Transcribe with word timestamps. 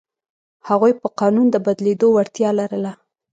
هغوی 0.69 0.93
په 1.01 1.07
قانون 1.19 1.47
د 1.51 1.55
بدلېدو 1.65 2.07
وړتیا 2.11 2.49
لرله. 2.59 2.93